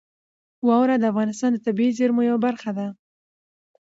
واوره 0.67 0.95
د 0.99 1.03
افغانستان 1.11 1.49
د 1.53 1.57
طبیعي 1.65 1.91
زیرمو 1.97 2.21
یوه 2.29 2.39
برخه 2.45 2.71
ده. 2.77 2.87